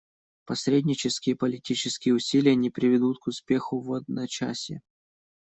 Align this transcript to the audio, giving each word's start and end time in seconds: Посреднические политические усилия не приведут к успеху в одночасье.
Посреднические 0.45 1.35
политические 1.35 2.15
усилия 2.15 2.55
не 2.55 2.71
приведут 2.71 3.19
к 3.19 3.27
успеху 3.27 3.79
в 3.81 3.93
одночасье. 3.93 4.81